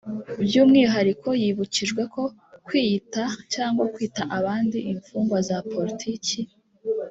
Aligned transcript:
“By’umwihariko 0.45 1.29
yibukijwe 1.41 2.01
ko 2.13 2.23
kwiyita 2.65 3.23
cyangwa 3.53 3.83
kwita 3.93 4.23
abandi 4.37 4.77
imfungwa 4.91 5.37
za 5.47 5.57
politiki 5.71 6.39